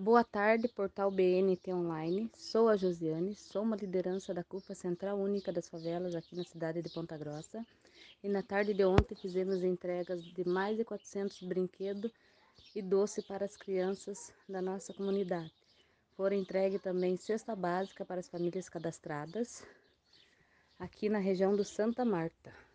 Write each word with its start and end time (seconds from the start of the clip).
Boa 0.00 0.22
tarde, 0.22 0.68
portal 0.68 1.10
BNT 1.10 1.74
Online. 1.74 2.30
Sou 2.36 2.68
a 2.68 2.76
Josiane, 2.76 3.34
sou 3.34 3.62
uma 3.62 3.74
liderança 3.74 4.32
da 4.32 4.44
CUPA 4.44 4.72
Central 4.72 5.18
Única 5.18 5.52
das 5.52 5.68
Favelas 5.68 6.14
aqui 6.14 6.36
na 6.36 6.44
cidade 6.44 6.80
de 6.80 6.88
Ponta 6.88 7.18
Grossa. 7.18 7.66
E 8.22 8.28
na 8.28 8.40
tarde 8.40 8.72
de 8.72 8.84
ontem 8.84 9.16
fizemos 9.16 9.64
entregas 9.64 10.22
de 10.22 10.48
mais 10.48 10.76
de 10.76 10.84
400 10.84 11.42
brinquedos 11.42 12.12
e 12.76 12.80
doce 12.80 13.22
para 13.22 13.44
as 13.44 13.56
crianças 13.56 14.32
da 14.48 14.62
nossa 14.62 14.94
comunidade. 14.94 15.52
Foram 16.16 16.36
entregue 16.36 16.78
também 16.78 17.16
cesta 17.16 17.56
básica 17.56 18.04
para 18.04 18.20
as 18.20 18.28
famílias 18.28 18.68
cadastradas 18.68 19.64
aqui 20.78 21.08
na 21.08 21.18
região 21.18 21.56
do 21.56 21.64
Santa 21.64 22.04
Marta. 22.04 22.67